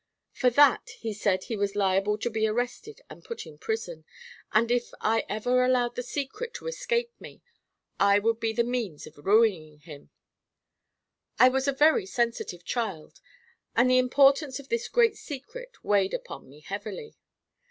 [0.31, 4.03] For that he said he was liable to be arrested and put in prison,
[4.51, 7.43] and if I ever allowed the secret to escape me
[7.99, 10.09] I would be the means of ruining him.
[11.37, 13.21] I was a very sensitive child,
[13.75, 17.15] and the importance of this great secret weighed upon me heavily.